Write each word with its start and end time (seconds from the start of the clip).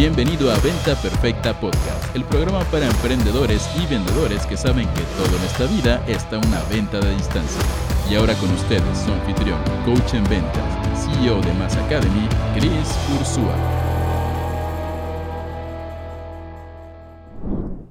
Bienvenido 0.00 0.50
a 0.50 0.58
Venta 0.60 0.94
Perfecta 1.02 1.60
Podcast, 1.60 2.16
el 2.16 2.24
programa 2.24 2.64
para 2.70 2.86
emprendedores 2.86 3.68
y 3.76 3.86
vendedores 3.86 4.46
que 4.46 4.56
saben 4.56 4.88
que 4.94 5.02
todo 5.18 5.36
en 5.36 5.42
esta 5.42 5.66
vida 5.66 6.02
está 6.08 6.38
una 6.38 6.62
venta 6.70 7.00
de 7.00 7.14
distancia. 7.14 7.60
Y 8.10 8.14
ahora 8.14 8.32
con 8.36 8.50
ustedes, 8.50 8.98
su 8.98 9.12
anfitrión, 9.12 9.62
coach 9.84 10.14
en 10.14 10.24
ventas, 10.24 11.04
CEO 11.04 11.42
de 11.42 11.52
Mass 11.52 11.76
Academy, 11.76 12.26
Chris 12.54 12.88
Ursúa. 13.20 13.54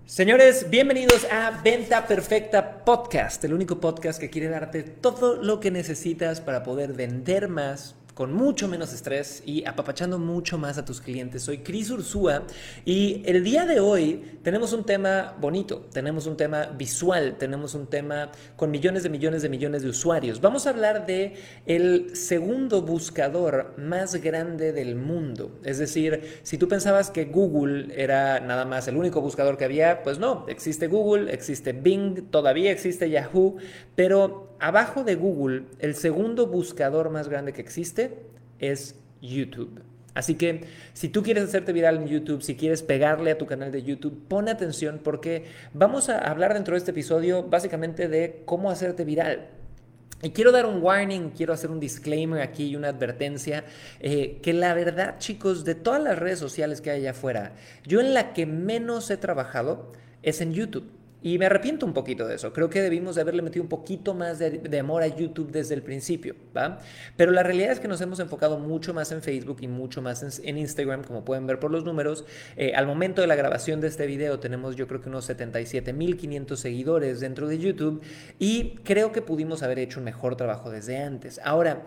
Señores, 0.08 0.68
bienvenidos 0.72 1.28
a 1.32 1.62
Venta 1.64 2.08
Perfecta 2.08 2.84
Podcast, 2.84 3.44
el 3.46 3.54
único 3.54 3.80
podcast 3.80 4.20
que 4.20 4.32
quiere 4.32 4.50
darte 4.50 4.82
todo 4.82 5.36
lo 5.36 5.60
que 5.60 5.70
necesitas 5.70 6.42
para 6.42 6.64
poder 6.64 6.94
vender 6.94 7.50
más 7.50 7.99
con 8.20 8.34
mucho 8.34 8.68
menos 8.68 8.92
estrés 8.92 9.42
y 9.46 9.66
apapachando 9.66 10.20
mucho 10.20 10.58
más 10.58 10.78
a 10.78 10.84
tus 10.84 11.00
clientes. 11.00 11.42
Soy 11.42 11.60
Cris 11.60 11.90
Ursúa 11.90 12.44
y 12.84 13.24
el 13.26 13.46
día 13.46 13.66
de 13.66 13.80
hoy 13.80 14.40
tenemos 14.44 14.74
un 14.74 14.86
tema 14.86 15.38
bonito, 15.40 15.88
tenemos 15.94 16.28
un 16.28 16.36
tema 16.36 16.66
visual, 16.66 17.38
tenemos 17.38 17.76
un 17.76 17.88
tema 17.88 18.30
con 18.58 18.72
millones 18.72 19.04
de 19.04 19.10
millones 19.10 19.42
de 19.42 19.48
millones 19.48 19.84
de 19.84 19.88
usuarios. 19.88 20.42
Vamos 20.42 20.68
a 20.68 20.72
hablar 20.72 21.06
de 21.06 21.36
el 21.66 22.14
segundo 22.14 22.82
buscador 22.82 23.74
más 23.78 24.16
grande 24.16 24.74
del 24.74 24.98
mundo. 24.98 25.58
Es 25.64 25.78
decir, 25.78 26.42
si 26.44 26.58
tú 26.58 26.68
pensabas 26.68 27.12
que 27.12 27.24
Google 27.24 27.88
era 27.96 28.42
nada 28.42 28.66
más 28.66 28.90
el 28.90 28.98
único 28.98 29.22
buscador 29.22 29.56
que 29.56 29.64
había, 29.64 30.04
pues 30.04 30.20
no, 30.20 30.46
existe 30.50 30.88
Google, 30.88 31.32
existe 31.32 31.72
Bing, 31.72 32.30
todavía 32.32 32.70
existe 32.70 33.10
Yahoo, 33.10 33.56
pero 33.96 34.50
abajo 34.60 35.04
de 35.04 35.16
Google, 35.16 35.64
el 35.80 35.96
segundo 35.96 36.48
buscador 36.48 37.10
más 37.10 37.30
grande 37.30 37.54
que 37.54 37.62
existe 37.62 38.09
es 38.60 38.96
YouTube. 39.22 39.82
Así 40.14 40.36
que 40.36 40.66
si 40.94 41.10
tú 41.10 41.24
quieres 41.24 41.46
hacerte 41.46 41.72
viral 41.72 41.98
en 41.98 42.08
YouTube, 42.08 42.42
si 42.42 42.56
quieres 42.56 42.84
pegarle 42.84 43.32
a 43.32 43.38
tu 43.38 43.46
canal 43.46 43.72
de 43.72 43.84
YouTube, 43.84 44.22
pon 44.28 44.50
atención 44.50 45.00
porque 45.04 45.46
vamos 45.74 46.10
a 46.10 46.18
hablar 46.18 46.54
dentro 46.54 46.74
de 46.74 46.80
este 46.80 46.92
episodio 46.92 47.44
básicamente 47.44 48.08
de 48.08 48.42
cómo 48.46 48.70
hacerte 48.70 49.06
viral. 49.06 49.48
Y 50.22 50.32
quiero 50.32 50.52
dar 50.52 50.66
un 50.66 50.82
warning, 50.82 51.30
quiero 51.30 51.54
hacer 51.54 51.72
un 51.72 51.80
disclaimer 51.80 52.42
aquí 52.42 52.68
y 52.68 52.76
una 52.76 52.90
advertencia, 52.90 53.64
eh, 54.02 54.40
que 54.44 54.52
la 54.52 54.74
verdad 54.74 55.18
chicos, 55.20 55.64
de 55.64 55.76
todas 55.76 56.04
las 56.04 56.20
redes 56.20 56.40
sociales 56.40 56.82
que 56.82 56.92
hay 56.92 57.02
allá 57.02 57.12
afuera, 57.12 57.54
yo 57.86 58.02
en 58.02 58.14
la 58.14 58.34
que 58.34 58.46
menos 58.46 59.10
he 59.12 59.18
trabajado 59.18 59.94
es 60.22 60.42
en 60.42 60.54
YouTube. 60.54 60.99
Y 61.22 61.38
me 61.38 61.48
arrepiento 61.48 61.86
un 61.86 61.94
poquito 61.94 62.26
de 62.26 62.36
eso. 62.36 62.54
Creo 62.54 62.70
que 62.70 62.82
debimos 62.82 63.16
de 63.16 63.22
haberle 63.22 63.42
metido 63.42 63.64
un 63.64 63.70
poquito 63.70 64.14
más 64.14 64.40
de, 64.40 64.80
amor 64.80 65.04
a 65.04 65.08
YouTube 65.08 65.52
desde 65.52 65.76
el 65.76 65.82
principio, 65.82 66.36
¿va? 66.56 66.80
Pero 67.18 67.32
la 67.32 67.44
realidad 67.44 67.72
es 67.72 67.82
que 67.82 67.90
nos 67.90 68.00
hemos 68.00 68.20
enfocado 68.20 68.58
mucho 68.58 68.94
más 68.94 69.12
en 69.12 69.22
Facebook 69.22 69.58
y 69.60 69.68
mucho 69.68 70.02
más 70.02 70.40
en, 70.42 70.58
Instagram, 70.58 71.04
como 71.04 71.26
pueden 71.26 71.46
ver 71.46 71.60
por 71.60 71.72
los 71.72 71.84
números. 71.84 72.26
Eh, 72.56 72.74
al 72.74 72.88
momento 72.88 73.22
de 73.22 73.28
la 73.28 73.36
grabación 73.36 73.82
de 73.82 73.88
este 73.88 74.06
video 74.06 74.40
tenemos 74.40 74.78
yo 74.78 74.88
creo 74.88 75.02
que 75.02 75.10
unos 75.10 75.30
77.500 75.30 76.56
seguidores 76.56 77.20
dentro 77.20 77.48
de 77.48 77.60
YouTube 77.60 78.02
y 78.40 78.76
creo 78.84 79.12
que 79.12 79.22
pudimos 79.22 79.62
haber 79.62 79.80
hecho 79.80 80.00
un 80.00 80.06
mejor 80.06 80.38
trabajo 80.38 80.70
desde 80.70 80.98
antes. 81.00 81.42
Ahora, 81.44 81.84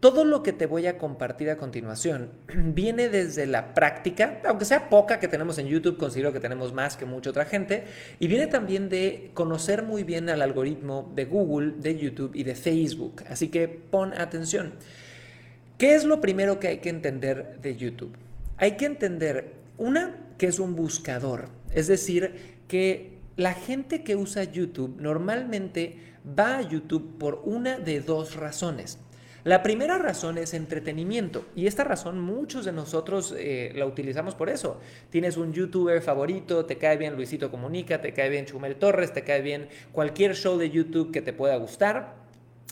todo 0.00 0.24
lo 0.24 0.42
que 0.42 0.52
te 0.52 0.66
voy 0.66 0.86
a 0.86 0.96
compartir 0.96 1.50
a 1.50 1.56
continuación 1.56 2.30
viene 2.54 3.08
desde 3.08 3.46
la 3.46 3.74
práctica, 3.74 4.40
aunque 4.46 4.64
sea 4.64 4.88
poca 4.88 5.18
que 5.18 5.28
tenemos 5.28 5.58
en 5.58 5.66
YouTube, 5.66 5.96
considero 5.96 6.32
que 6.32 6.40
tenemos 6.40 6.72
más 6.72 6.96
que 6.96 7.04
mucha 7.04 7.30
otra 7.30 7.44
gente, 7.44 7.84
y 8.20 8.28
viene 8.28 8.46
también 8.46 8.88
de 8.88 9.30
conocer 9.34 9.82
muy 9.82 10.04
bien 10.04 10.28
al 10.30 10.42
algoritmo 10.42 11.10
de 11.14 11.24
Google, 11.24 11.74
de 11.78 11.98
YouTube 11.98 12.32
y 12.34 12.44
de 12.44 12.54
Facebook. 12.54 13.24
Así 13.28 13.48
que 13.48 13.68
pon 13.68 14.12
atención. 14.14 14.74
¿Qué 15.78 15.94
es 15.94 16.04
lo 16.04 16.20
primero 16.20 16.58
que 16.60 16.68
hay 16.68 16.78
que 16.78 16.90
entender 16.90 17.58
de 17.60 17.76
YouTube? 17.76 18.16
Hay 18.56 18.72
que 18.72 18.86
entender, 18.86 19.54
una, 19.76 20.16
que 20.38 20.46
es 20.46 20.58
un 20.58 20.74
buscador, 20.74 21.48
es 21.72 21.86
decir, 21.86 22.58
que 22.66 23.18
la 23.36 23.54
gente 23.54 24.02
que 24.02 24.16
usa 24.16 24.42
YouTube 24.44 24.96
normalmente 25.00 25.96
va 26.38 26.58
a 26.58 26.62
YouTube 26.62 27.16
por 27.18 27.42
una 27.44 27.78
de 27.78 28.00
dos 28.00 28.34
razones. 28.34 28.98
La 29.44 29.62
primera 29.62 29.98
razón 29.98 30.36
es 30.36 30.52
entretenimiento 30.52 31.46
y 31.54 31.68
esta 31.68 31.84
razón 31.84 32.20
muchos 32.20 32.64
de 32.64 32.72
nosotros 32.72 33.34
eh, 33.38 33.72
la 33.74 33.86
utilizamos 33.86 34.34
por 34.34 34.48
eso. 34.48 34.80
Tienes 35.10 35.36
un 35.36 35.52
youtuber 35.52 36.02
favorito, 36.02 36.64
te 36.64 36.76
cae 36.76 36.96
bien 36.96 37.14
Luisito 37.14 37.50
Comunica, 37.50 38.00
te 38.00 38.12
cae 38.12 38.30
bien 38.30 38.46
Chumel 38.46 38.76
Torres, 38.76 39.12
te 39.12 39.22
cae 39.22 39.40
bien 39.40 39.68
cualquier 39.92 40.34
show 40.34 40.58
de 40.58 40.70
YouTube 40.70 41.12
que 41.12 41.22
te 41.22 41.32
pueda 41.32 41.56
gustar. 41.56 42.28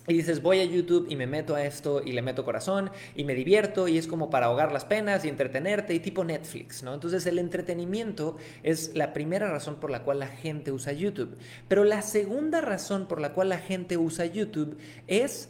Y 0.09 0.15
dices, 0.15 0.41
voy 0.41 0.61
a 0.61 0.65
YouTube 0.65 1.07
y 1.09 1.17
me 1.17 1.27
meto 1.27 1.57
a 1.57 1.65
esto 1.65 2.01
y 2.05 2.13
le 2.13 2.23
meto 2.23 2.45
corazón 2.45 2.91
y 3.17 3.25
me 3.25 3.35
divierto 3.35 3.89
y 3.89 3.99
es 3.99 4.07
como 4.07 4.31
para 4.31 4.47
ahogar 4.47 4.71
las 4.71 4.85
penas 4.85 5.25
y 5.25 5.29
entretenerte 5.29 5.95
y 5.95 6.01
tipo 6.01 6.23
Netflix, 6.23 6.85
¿no? 6.85 6.95
Entonces 6.95 7.27
el 7.27 7.41
entretenimiento 7.41 8.37
es 8.63 8.95
la 8.95 9.13
primera 9.13 9.51
razón 9.51 9.77
por 9.77 9.91
la 9.91 10.05
cual 10.05 10.21
la 10.21 10.29
gente 10.29 10.71
usa 10.71 10.93
YouTube. 10.93 11.37
Pero 11.67 11.83
la 11.83 12.03
segunda 12.03 12.61
razón 12.61 13.09
por 13.09 13.21
la 13.21 13.33
cual 13.33 13.49
la 13.49 13.59
gente 13.59 13.97
usa 13.97 14.27
YouTube 14.27 14.79
es 15.09 15.49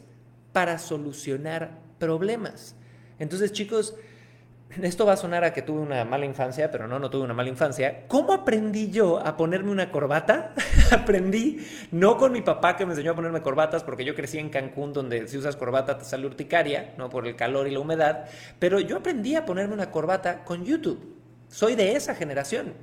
para 0.57 0.79
solucionar 0.79 1.69
problemas. 1.99 2.75
Entonces, 3.19 3.51
chicos, 3.51 3.93
esto 4.81 5.05
va 5.05 5.13
a 5.13 5.17
sonar 5.17 5.43
a 5.43 5.53
que 5.53 5.61
tuve 5.61 5.81
una 5.81 6.03
mala 6.03 6.25
infancia, 6.25 6.71
pero 6.71 6.87
no, 6.87 6.97
no 6.97 7.11
tuve 7.11 7.25
una 7.25 7.35
mala 7.35 7.49
infancia. 7.49 8.07
¿Cómo 8.07 8.33
aprendí 8.33 8.89
yo 8.89 9.19
a 9.19 9.37
ponerme 9.37 9.69
una 9.69 9.91
corbata? 9.91 10.55
aprendí 10.91 11.63
no 11.91 12.17
con 12.17 12.31
mi 12.31 12.41
papá 12.41 12.75
que 12.75 12.87
me 12.87 12.93
enseñó 12.93 13.11
a 13.11 13.15
ponerme 13.15 13.43
corbatas, 13.43 13.83
porque 13.83 14.03
yo 14.03 14.15
crecí 14.15 14.39
en 14.39 14.49
Cancún, 14.49 14.93
donde 14.93 15.27
si 15.27 15.37
usas 15.37 15.55
corbata 15.55 15.99
te 15.99 16.05
sale 16.05 16.25
urticaria, 16.25 16.95
¿no? 16.97 17.07
Por 17.07 17.27
el 17.27 17.35
calor 17.35 17.67
y 17.67 17.71
la 17.71 17.79
humedad. 17.79 18.25
Pero 18.57 18.79
yo 18.79 18.97
aprendí 18.97 19.35
a 19.35 19.45
ponerme 19.45 19.75
una 19.75 19.91
corbata 19.91 20.43
con 20.43 20.65
YouTube. 20.65 21.17
Soy 21.49 21.75
de 21.75 21.91
esa 21.91 22.15
generación. 22.15 22.73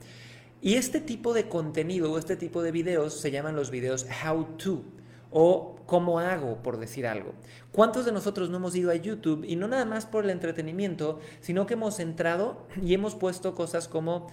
Y 0.63 0.75
este 0.75 1.01
tipo 1.01 1.35
de 1.35 1.49
contenido 1.49 2.13
o 2.13 2.19
este 2.19 2.37
tipo 2.37 2.63
de 2.63 2.71
videos 2.71 3.21
se 3.21 3.33
llaman 3.33 3.57
los 3.57 3.73
videos 3.73 4.07
how 4.25 4.45
to 4.59 4.85
o 5.33 5.74
cómo 5.87 6.19
hago, 6.19 6.63
por 6.63 6.79
decir 6.79 7.07
algo. 7.07 7.33
¿Cuántos 7.73 8.05
de 8.05 8.13
nosotros 8.13 8.51
no 8.51 8.59
hemos 8.59 8.75
ido 8.77 8.91
a 8.91 8.95
YouTube 8.95 9.45
y 9.47 9.57
no 9.57 9.69
nada 9.69 9.85
más 9.85 10.07
por 10.07 10.25
el 10.25 10.31
entretenimiento, 10.31 11.21
sino 11.41 11.67
que 11.67 11.75
hemos 11.75 12.01
entrado 12.01 12.67
y 12.83 12.95
hemos 12.95 13.15
puesto 13.15 13.55
cosas 13.55 13.89
como 13.89 14.29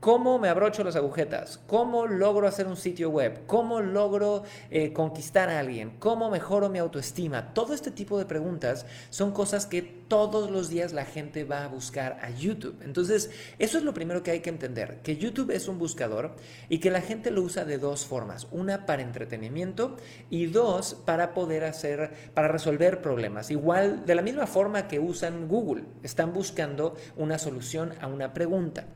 ¿Cómo 0.00 0.38
me 0.38 0.50
abrocho 0.50 0.84
las 0.84 0.94
agujetas? 0.94 1.58
¿Cómo 1.66 2.06
logro 2.06 2.46
hacer 2.46 2.66
un 2.66 2.76
sitio 2.76 3.08
web? 3.08 3.46
¿Cómo 3.46 3.80
logro 3.80 4.44
eh, 4.70 4.92
conquistar 4.92 5.48
a 5.48 5.58
alguien? 5.58 5.96
¿Cómo 5.98 6.30
mejoro 6.30 6.68
mi 6.68 6.78
autoestima? 6.78 7.54
Todo 7.54 7.72
este 7.72 7.90
tipo 7.90 8.18
de 8.18 8.26
preguntas 8.26 8.84
son 9.08 9.32
cosas 9.32 9.64
que 9.66 9.80
todos 9.82 10.50
los 10.50 10.68
días 10.68 10.92
la 10.92 11.06
gente 11.06 11.44
va 11.44 11.64
a 11.64 11.68
buscar 11.68 12.18
a 12.22 12.30
YouTube. 12.30 12.76
Entonces, 12.84 13.30
eso 13.58 13.78
es 13.78 13.84
lo 13.84 13.94
primero 13.94 14.22
que 14.22 14.30
hay 14.30 14.40
que 14.40 14.50
entender, 14.50 15.00
que 15.02 15.16
YouTube 15.16 15.50
es 15.50 15.66
un 15.66 15.78
buscador 15.78 16.36
y 16.68 16.78
que 16.78 16.90
la 16.90 17.00
gente 17.00 17.30
lo 17.30 17.42
usa 17.42 17.64
de 17.64 17.78
dos 17.78 18.04
formas. 18.04 18.48
Una 18.52 18.84
para 18.84 19.02
entretenimiento 19.02 19.96
y 20.28 20.46
dos 20.46 20.94
para 21.06 21.32
poder 21.32 21.64
hacer, 21.64 22.12
para 22.34 22.48
resolver 22.48 23.00
problemas. 23.00 23.50
Igual, 23.50 24.04
de 24.04 24.14
la 24.14 24.22
misma 24.22 24.46
forma 24.46 24.88
que 24.88 25.00
usan 25.00 25.48
Google, 25.48 25.84
están 26.02 26.34
buscando 26.34 26.94
una 27.16 27.38
solución 27.38 27.94
a 28.00 28.06
una 28.06 28.34
pregunta. 28.34 28.86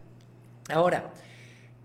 Ahora, 0.70 1.12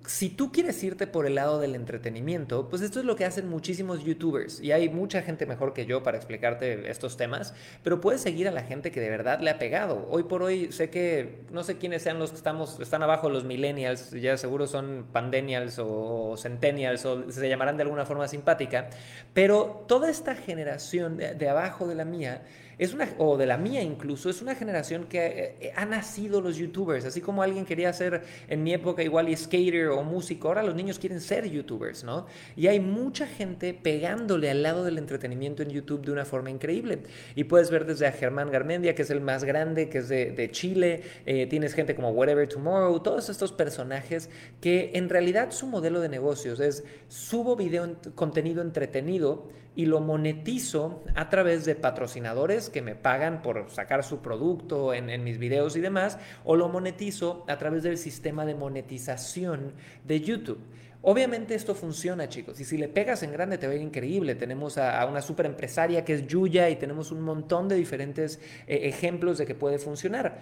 si 0.07 0.29
tú 0.29 0.51
quieres 0.51 0.83
irte 0.83 1.07
por 1.07 1.25
el 1.25 1.35
lado 1.35 1.59
del 1.59 1.75
entretenimiento, 1.75 2.69
pues 2.69 2.81
esto 2.81 2.99
es 2.99 3.05
lo 3.05 3.15
que 3.15 3.25
hacen 3.25 3.49
muchísimos 3.49 4.03
youtubers 4.03 4.59
y 4.61 4.71
hay 4.71 4.89
mucha 4.89 5.21
gente 5.21 5.45
mejor 5.45 5.73
que 5.73 5.85
yo 5.85 6.03
para 6.03 6.17
explicarte 6.17 6.89
estos 6.89 7.17
temas, 7.17 7.53
pero 7.83 8.01
puedes 8.01 8.21
seguir 8.21 8.47
a 8.47 8.51
la 8.51 8.63
gente 8.63 8.91
que 8.91 8.99
de 8.99 9.09
verdad 9.09 9.39
le 9.39 9.49
ha 9.49 9.57
pegado. 9.57 10.07
Hoy 10.09 10.23
por 10.23 10.43
hoy 10.43 10.71
sé 10.71 10.89
que 10.89 11.45
no 11.51 11.63
sé 11.63 11.77
quiénes 11.77 12.03
sean 12.03 12.19
los 12.19 12.31
que 12.31 12.37
estamos 12.37 12.79
están 12.79 13.03
abajo 13.03 13.29
los 13.29 13.45
millennials, 13.45 14.11
ya 14.11 14.37
seguro 14.37 14.67
son 14.67 15.07
pandenials 15.11 15.79
o 15.79 16.35
centennials 16.37 17.05
o 17.05 17.31
se 17.31 17.49
llamarán 17.49 17.77
de 17.77 17.83
alguna 17.83 18.05
forma 18.05 18.27
simpática, 18.27 18.89
pero 19.33 19.85
toda 19.87 20.09
esta 20.09 20.35
generación 20.35 21.17
de 21.17 21.49
abajo 21.49 21.87
de 21.87 21.95
la 21.95 22.05
mía 22.05 22.43
es 22.77 22.93
una, 22.93 23.07
o 23.17 23.37
de 23.37 23.45
la 23.45 23.57
mía 23.57 23.81
incluso, 23.81 24.29
es 24.29 24.41
una 24.41 24.55
generación 24.55 25.05
que 25.05 25.25
eh, 25.25 25.55
eh, 25.59 25.73
ha 25.75 25.85
nacido 25.85 26.41
los 26.41 26.57
youtubers, 26.57 27.05
así 27.05 27.21
como 27.21 27.41
alguien 27.43 27.65
quería 27.65 27.91
ser 27.93 28.23
en 28.47 28.63
mi 28.63 28.73
época 28.73 29.03
igual 29.03 29.29
y 29.29 29.35
skater 29.35 29.87
o 29.89 30.03
músico, 30.03 30.47
ahora 30.47 30.63
los 30.63 30.75
niños 30.75 30.99
quieren 30.99 31.21
ser 31.21 31.49
youtubers, 31.49 32.03
¿no? 32.03 32.25
Y 32.55 32.67
hay 32.67 32.79
mucha 32.79 33.27
gente 33.27 33.73
pegándole 33.73 34.49
al 34.49 34.63
lado 34.63 34.83
del 34.83 34.97
entretenimiento 34.97 35.63
en 35.63 35.69
YouTube 35.69 36.05
de 36.05 36.11
una 36.11 36.25
forma 36.25 36.49
increíble. 36.49 36.99
Y 37.35 37.45
puedes 37.45 37.69
ver 37.71 37.85
desde 37.85 38.07
a 38.07 38.11
Germán 38.11 38.51
Garmendia, 38.51 38.95
que 38.95 39.03
es 39.03 39.09
el 39.09 39.21
más 39.21 39.43
grande, 39.43 39.89
que 39.89 39.99
es 39.99 40.09
de, 40.09 40.49
Chile, 40.51 41.01
eh, 41.25 41.47
tienes 41.47 41.73
gente 41.73 41.95
como 41.95 42.11
Whatever 42.11 42.47
Tomorrow, 42.47 42.99
todos 43.01 43.29
estos 43.29 43.51
personajes 43.51 44.29
que 44.61 44.91
en 44.93 45.09
realidad 45.09 45.51
su 45.51 45.67
modelo 45.67 45.99
de 45.99 46.09
negocios 46.09 46.59
es 46.59 46.83
subo 47.07 47.55
video, 47.55 47.95
contenido 48.15 48.61
entretenido, 48.61 49.47
y 49.75 49.85
lo 49.85 49.99
monetizo 49.99 51.03
a 51.15 51.29
través 51.29 51.65
de 51.65 51.75
patrocinadores 51.75 52.69
que 52.69 52.81
me 52.81 52.95
pagan 52.95 53.41
por 53.41 53.69
sacar 53.69 54.03
su 54.03 54.19
producto 54.19 54.93
en, 54.93 55.23
mis 55.23 55.37
videos 55.37 55.75
y 55.75 55.81
demás, 55.81 56.17
o 56.43 56.55
lo 56.55 56.69
monetizo 56.69 57.43
a 57.47 57.57
través 57.57 57.83
del 57.83 57.97
sistema 57.97 58.45
de 58.45 58.55
monetización 58.55 59.73
de 60.05 60.21
YouTube. 60.21 60.59
Obviamente 61.01 61.53
esto 61.53 61.75
funciona, 61.75 62.29
chicos, 62.29 62.59
y 62.59 62.65
si 62.65 62.77
le 62.77 62.87
pegas 62.87 63.21
en 63.21 63.31
grande 63.31 63.57
te 63.57 63.67
va 63.67 63.73
a 63.73 63.75
ir 63.75 63.81
increíble. 63.81 64.33
Tenemos 64.33 64.77
a, 64.77 65.05
una 65.05 65.21
super 65.21 65.45
empresaria 65.45 66.03
que 66.03 66.13
es 66.13 66.25
Yuya 66.25 66.69
y 66.69 66.77
tenemos 66.77 67.11
un 67.11 67.21
montón 67.21 67.67
de 67.67 67.75
diferentes 67.75 68.39
eh, 68.65 68.79
ejemplos 68.83 69.37
de 69.37 69.45
que 69.45 69.53
puede 69.53 69.77
funcionar. 69.77 70.39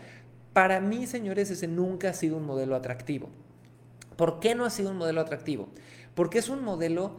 Para 0.53 0.79
mí, 0.79 1.07
señores, 1.07 1.49
ese 1.49 1.67
nunca 1.67 2.11
ha 2.11 2.13
sido 2.13 2.37
un 2.37 2.45
modelo 2.45 2.75
atractivo. 2.75 3.29
¿Por 4.15 4.39
qué 4.39 4.55
no 4.55 4.63
ha 4.63 4.69
sido 4.69 4.91
un 4.91 4.97
modelo 4.97 5.19
atractivo? 5.19 5.67
Porque 6.13 6.37
es 6.37 6.47
un 6.47 6.63
modelo 6.63 7.17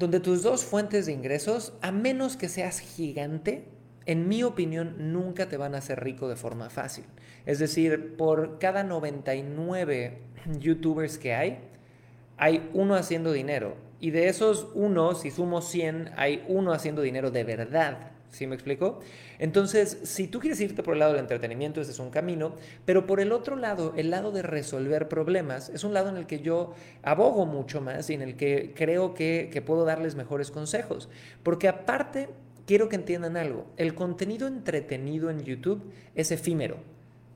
donde 0.00 0.18
tus 0.18 0.42
dos 0.42 0.64
fuentes 0.64 1.04
de 1.04 1.12
ingresos, 1.12 1.74
a 1.82 1.92
menos 1.92 2.38
que 2.38 2.48
seas 2.48 2.80
gigante, 2.80 3.66
en 4.06 4.28
mi 4.28 4.42
opinión, 4.42 5.12
nunca 5.12 5.46
te 5.50 5.58
van 5.58 5.74
a 5.74 5.78
hacer 5.78 6.02
rico 6.02 6.26
de 6.26 6.36
forma 6.36 6.70
fácil. 6.70 7.04
Es 7.44 7.58
decir, 7.58 8.16
por 8.16 8.58
cada 8.58 8.82
99 8.82 10.22
youtubers 10.58 11.18
que 11.18 11.34
hay, 11.34 11.58
hay 12.38 12.70
uno 12.72 12.94
haciendo 12.94 13.30
dinero. 13.30 13.76
Y 14.00 14.10
de 14.10 14.28
esos 14.28 14.68
uno, 14.72 15.14
si 15.14 15.30
sumo 15.30 15.60
100, 15.60 16.12
hay 16.16 16.46
uno 16.48 16.72
haciendo 16.72 17.02
dinero 17.02 17.30
de 17.30 17.44
verdad. 17.44 18.09
¿Sí 18.30 18.46
me 18.46 18.54
explico? 18.54 19.00
Entonces, 19.38 19.98
si 20.04 20.28
tú 20.28 20.38
quieres 20.38 20.60
irte 20.60 20.82
por 20.82 20.94
el 20.94 21.00
lado 21.00 21.12
del 21.12 21.20
entretenimiento, 21.20 21.80
ese 21.80 21.90
es 21.90 21.98
un 21.98 22.10
camino, 22.10 22.54
pero 22.84 23.06
por 23.06 23.20
el 23.20 23.32
otro 23.32 23.56
lado, 23.56 23.92
el 23.96 24.10
lado 24.10 24.30
de 24.30 24.42
resolver 24.42 25.08
problemas, 25.08 25.68
es 25.68 25.82
un 25.82 25.94
lado 25.94 26.10
en 26.10 26.16
el 26.16 26.26
que 26.26 26.40
yo 26.40 26.74
abogo 27.02 27.44
mucho 27.44 27.80
más 27.80 28.08
y 28.08 28.14
en 28.14 28.22
el 28.22 28.36
que 28.36 28.72
creo 28.74 29.14
que, 29.14 29.50
que 29.52 29.62
puedo 29.62 29.84
darles 29.84 30.14
mejores 30.14 30.52
consejos. 30.52 31.08
Porque 31.42 31.66
aparte, 31.66 32.28
quiero 32.66 32.88
que 32.88 32.96
entiendan 32.96 33.36
algo, 33.36 33.66
el 33.76 33.94
contenido 33.94 34.46
entretenido 34.46 35.28
en 35.28 35.42
YouTube 35.42 35.82
es 36.14 36.30
efímero. 36.30 36.76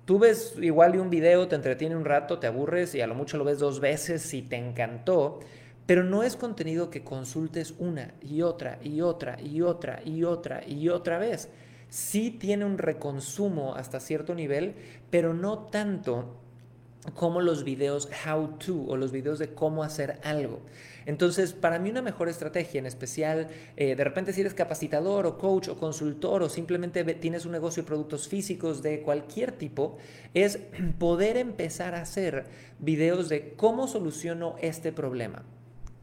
Tú 0.04 0.18
ves 0.18 0.54
igual 0.60 0.94
y 0.94 0.98
un 0.98 1.10
video, 1.10 1.48
te 1.48 1.56
entretiene 1.56 1.96
un 1.96 2.04
rato, 2.04 2.38
te 2.38 2.46
aburres 2.46 2.94
y 2.94 3.00
a 3.00 3.06
lo 3.06 3.14
mucho 3.14 3.38
lo 3.38 3.44
ves 3.44 3.58
dos 3.58 3.80
veces 3.80 4.22
si 4.22 4.42
te 4.42 4.56
encantó, 4.56 5.40
pero 5.86 6.04
no 6.04 6.22
es 6.22 6.36
contenido 6.36 6.90
que 6.90 7.04
consultes 7.04 7.74
una 7.78 8.14
y 8.22 8.42
otra 8.42 8.78
y 8.82 9.00
otra 9.00 9.40
y 9.40 9.60
otra 9.60 10.00
y 10.04 10.24
otra 10.24 10.66
y 10.66 10.88
otra 10.88 11.18
vez. 11.18 11.48
Sí 11.88 12.30
tiene 12.30 12.64
un 12.64 12.78
reconsumo 12.78 13.74
hasta 13.74 14.00
cierto 14.00 14.34
nivel, 14.34 14.74
pero 15.10 15.34
no 15.34 15.58
tanto 15.58 16.40
como 17.12 17.42
los 17.42 17.64
videos 17.64 18.08
how 18.26 18.56
to 18.58 18.84
o 18.88 18.96
los 18.96 19.12
videos 19.12 19.38
de 19.38 19.52
cómo 19.54 19.82
hacer 19.82 20.18
algo. 20.22 20.60
Entonces, 21.06 21.52
para 21.52 21.78
mí 21.78 21.90
una 21.90 22.00
mejor 22.00 22.30
estrategia, 22.30 22.78
en 22.78 22.86
especial, 22.86 23.48
eh, 23.76 23.94
de 23.94 24.04
repente 24.04 24.32
si 24.32 24.40
eres 24.40 24.54
capacitador 24.54 25.26
o 25.26 25.36
coach 25.36 25.68
o 25.68 25.76
consultor 25.76 26.42
o 26.42 26.48
simplemente 26.48 27.04
tienes 27.14 27.44
un 27.44 27.52
negocio 27.52 27.82
de 27.82 27.86
productos 27.86 28.26
físicos 28.26 28.82
de 28.82 29.02
cualquier 29.02 29.52
tipo, 29.52 29.98
es 30.32 30.58
poder 30.98 31.36
empezar 31.36 31.94
a 31.94 32.00
hacer 32.00 32.46
videos 32.78 33.28
de 33.28 33.52
cómo 33.54 33.86
soluciono 33.86 34.56
este 34.62 34.90
problema. 34.90 35.44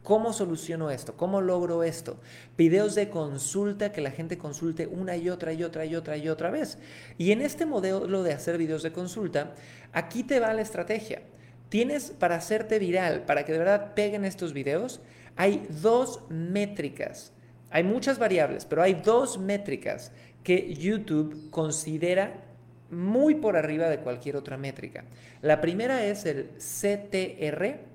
¿Cómo 0.02 0.32
soluciono 0.32 0.90
esto? 0.90 1.16
¿Cómo 1.16 1.40
logro 1.40 1.84
esto? 1.84 2.18
Videos 2.58 2.96
de 2.96 3.08
consulta 3.08 3.92
que 3.92 4.00
la 4.00 4.10
gente 4.10 4.36
consulte 4.36 4.88
una 4.88 5.16
y 5.16 5.30
otra 5.30 5.52
y 5.52 5.62
otra 5.62 5.84
y 5.84 5.94
otra 5.94 6.16
y 6.16 6.28
otra 6.28 6.50
vez. 6.50 6.78
Y 7.18 7.30
en 7.30 7.40
este 7.40 7.66
modelo 7.66 8.22
de 8.24 8.32
hacer 8.32 8.58
videos 8.58 8.82
de 8.82 8.92
consulta, 8.92 9.54
aquí 9.92 10.24
te 10.24 10.40
va 10.40 10.54
la 10.54 10.62
estrategia. 10.62 11.22
Tienes 11.68 12.10
para 12.10 12.36
hacerte 12.36 12.80
viral, 12.80 13.22
para 13.22 13.44
que 13.44 13.52
de 13.52 13.58
verdad 13.58 13.94
peguen 13.94 14.24
estos 14.24 14.52
videos, 14.52 15.00
hay 15.36 15.66
dos 15.82 16.20
métricas. 16.28 17.32
Hay 17.70 17.84
muchas 17.84 18.18
variables, 18.18 18.66
pero 18.66 18.82
hay 18.82 18.94
dos 18.94 19.38
métricas 19.38 20.10
que 20.42 20.74
YouTube 20.74 21.48
considera 21.50 22.44
muy 22.90 23.36
por 23.36 23.56
arriba 23.56 23.88
de 23.88 24.00
cualquier 24.00 24.36
otra 24.36 24.58
métrica. 24.58 25.04
La 25.40 25.60
primera 25.60 26.04
es 26.04 26.26
el 26.26 26.50
CTR, 26.58 27.91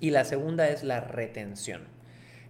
y 0.00 0.10
la 0.10 0.24
segunda 0.24 0.68
es 0.68 0.84
la 0.84 1.00
retención. 1.00 1.82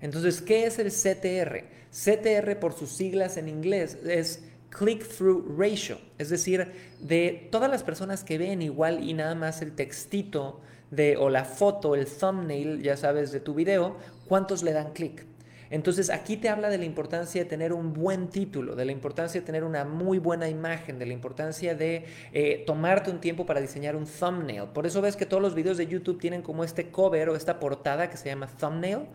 Entonces, 0.00 0.40
¿qué 0.40 0.66
es 0.66 0.78
el 0.78 0.90
CTR? 0.90 1.64
CTR 1.90 2.58
por 2.60 2.72
sus 2.74 2.90
siglas 2.90 3.36
en 3.36 3.48
inglés 3.48 3.98
es 4.06 4.42
click-through 4.70 5.58
ratio, 5.58 5.98
es 6.18 6.28
decir, 6.28 6.70
de 7.00 7.48
todas 7.50 7.70
las 7.70 7.82
personas 7.82 8.22
que 8.22 8.38
ven 8.38 8.62
igual 8.62 9.02
y 9.02 9.14
nada 9.14 9.34
más 9.34 9.62
el 9.62 9.74
textito 9.74 10.60
de, 10.90 11.16
o 11.16 11.30
la 11.30 11.44
foto, 11.44 11.94
el 11.94 12.06
thumbnail, 12.06 12.82
ya 12.82 12.96
sabes, 12.96 13.32
de 13.32 13.40
tu 13.40 13.54
video, 13.54 13.96
¿cuántos 14.26 14.62
le 14.62 14.72
dan 14.72 14.92
clic? 14.92 15.24
Entonces 15.70 16.10
aquí 16.10 16.36
te 16.36 16.48
habla 16.48 16.70
de 16.70 16.78
la 16.78 16.84
importancia 16.84 17.42
de 17.42 17.48
tener 17.48 17.72
un 17.72 17.92
buen 17.92 18.28
título, 18.28 18.74
de 18.74 18.84
la 18.84 18.92
importancia 18.92 19.40
de 19.40 19.46
tener 19.46 19.64
una 19.64 19.84
muy 19.84 20.18
buena 20.18 20.48
imagen, 20.48 20.98
de 20.98 21.06
la 21.06 21.12
importancia 21.12 21.74
de 21.74 22.06
eh, 22.32 22.64
tomarte 22.66 23.10
un 23.10 23.20
tiempo 23.20 23.46
para 23.46 23.60
diseñar 23.60 23.96
un 23.96 24.06
thumbnail. 24.06 24.68
Por 24.72 24.86
eso 24.86 25.02
ves 25.02 25.16
que 25.16 25.26
todos 25.26 25.42
los 25.42 25.54
videos 25.54 25.76
de 25.76 25.86
YouTube 25.86 26.20
tienen 26.20 26.42
como 26.42 26.64
este 26.64 26.90
cover 26.90 27.28
o 27.28 27.36
esta 27.36 27.60
portada 27.60 28.08
que 28.10 28.16
se 28.16 28.28
llama 28.28 28.46
thumbnail, 28.46 29.06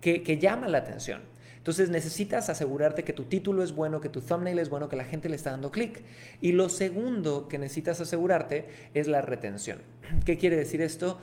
que, 0.00 0.22
que 0.22 0.38
llama 0.38 0.68
la 0.68 0.78
atención. 0.78 1.22
Entonces 1.58 1.90
necesitas 1.90 2.48
asegurarte 2.48 3.04
que 3.04 3.12
tu 3.12 3.24
título 3.24 3.62
es 3.62 3.72
bueno, 3.72 4.00
que 4.00 4.08
tu 4.08 4.22
thumbnail 4.22 4.58
es 4.58 4.70
bueno, 4.70 4.88
que 4.88 4.96
la 4.96 5.04
gente 5.04 5.28
le 5.28 5.36
está 5.36 5.50
dando 5.50 5.70
clic. 5.70 6.02
Y 6.40 6.52
lo 6.52 6.70
segundo 6.70 7.48
que 7.48 7.58
necesitas 7.58 8.00
asegurarte 8.00 8.66
es 8.94 9.08
la 9.08 9.20
retención. 9.20 9.78
¿Qué 10.24 10.38
quiere 10.38 10.56
decir 10.56 10.80
esto? 10.80 11.18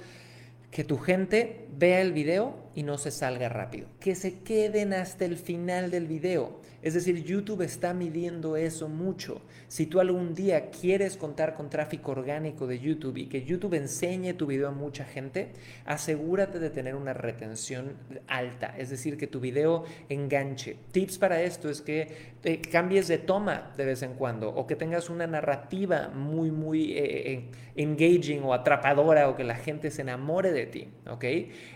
que 0.71 0.83
tu 0.83 0.97
gente 0.97 1.65
vea 1.77 2.01
el 2.01 2.13
video 2.13 2.55
y 2.77 2.83
no 2.83 2.99
se 2.99 3.09
salga 3.09 3.49
rápido, 3.49 3.87
que 3.99 4.13
se 4.13 4.41
queden 4.41 4.93
hasta 4.93 5.25
el 5.25 5.37
final 5.37 5.89
del 5.89 6.05
video. 6.05 6.61
Es 6.83 6.93
decir, 6.93 7.23
YouTube 7.23 7.63
está 7.63 7.95
midiendo 7.95 8.55
eso 8.55 8.87
mucho. 8.87 9.41
Si 9.67 9.87
tú 9.87 9.99
algún 9.99 10.35
día 10.35 10.69
quieres 10.69 11.17
contar 11.17 11.55
con 11.55 11.71
tráfico 11.71 12.11
orgánico 12.11 12.67
de 12.67 12.79
YouTube 12.79 13.17
y 13.17 13.25
que 13.25 13.43
YouTube 13.43 13.73
enseñe 13.73 14.35
tu 14.35 14.45
video 14.45 14.67
a 14.67 14.71
mucha 14.71 15.05
gente, 15.05 15.53
asegúrate 15.85 16.59
de 16.59 16.69
tener 16.69 16.93
una 16.93 17.13
retención 17.13 17.93
alta, 18.27 18.75
es 18.77 18.91
decir, 18.91 19.17
que 19.17 19.25
tu 19.25 19.39
video 19.39 19.83
enganche. 20.07 20.77
Tips 20.91 21.17
para 21.17 21.41
esto 21.41 21.71
es 21.71 21.81
que 21.81 22.35
eh, 22.43 22.61
cambies 22.61 23.07
de 23.07 23.17
toma 23.17 23.73
de 23.75 23.85
vez 23.85 24.03
en 24.03 24.13
cuando 24.13 24.49
o 24.49 24.67
que 24.67 24.75
tengas 24.75 25.09
una 25.09 25.25
narrativa 25.25 26.09
muy, 26.09 26.51
muy 26.51 26.93
eh, 26.93 27.33
eh, 27.33 27.49
engaging 27.75 28.43
o 28.43 28.53
atrapadora 28.53 29.27
o 29.29 29.35
que 29.35 29.43
la 29.43 29.55
gente 29.55 29.89
se 29.89 30.03
enamore 30.03 30.51
de 30.51 30.67
ti, 30.67 30.87
¿ok? 31.09 31.25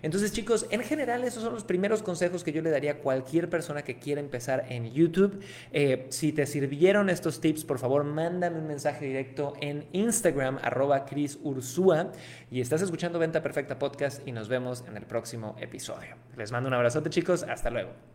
Entonces 0.04 0.31
chicos, 0.31 0.68
en 0.69 0.83
general 0.92 1.24
esos 1.24 1.42
son 1.42 1.54
los 1.54 1.64
primeros 1.64 2.04
consejos 2.04 2.44
que 2.44 2.52
yo 2.52 2.62
le 2.62 2.70
daría 2.70 2.92
a 2.92 2.98
cualquier 2.98 3.50
persona 3.50 3.82
que 3.82 3.98
quiera 3.98 4.20
empezar 4.20 4.66
en 4.68 4.92
YouTube. 4.92 5.42
si 6.10 6.34
te 6.34 6.46
sirvieron 6.46 7.10
estos 7.10 7.40
tips, 7.40 7.64
por 7.64 7.80
favor, 7.80 8.04
mándame 8.04 8.60
un 8.60 8.68
mensaje 8.68 9.06
directo 9.06 9.54
en 9.62 9.86
Instagram, 9.94 10.60
arroba 10.62 11.06
Chris 11.06 11.40
Ursúa, 11.42 12.12
y 12.50 12.60
estás 12.60 12.82
escuchando 12.82 13.20
Venta 13.20 13.42
Perfecta 13.42 13.80
Podcast 13.80 14.28
y 14.28 14.34
nos 14.34 14.50
vemos 14.50 14.84
en 14.88 14.98
el 14.98 15.06
próximo 15.06 15.56
episodio. 15.62 16.16
Les 16.36 16.52
mando 16.52 16.68
un 16.68 16.74
abrazote 16.74 17.10
chicos, 17.10 17.44
hasta 17.44 17.70
luego. 17.70 18.12